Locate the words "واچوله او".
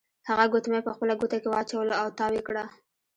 1.51-2.07